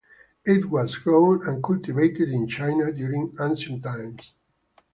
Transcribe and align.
It 0.45 0.65
was 0.65 0.95
grown 0.97 1.47
and 1.47 1.63
cultivated 1.63 2.29
in 2.29 2.47
China 2.47 2.91
during 2.91 3.37
ancient 3.39 3.83
times. 3.83 4.33